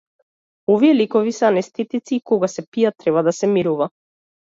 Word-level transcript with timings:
Овие 0.75 0.93
лекови 1.01 1.35
се 1.41 1.47
анестетици 1.51 2.19
и 2.19 2.25
кога 2.33 2.53
се 2.57 2.67
пијат 2.73 3.01
треба 3.07 3.29
да 3.33 3.39
се 3.43 3.55
мирува. 3.57 3.95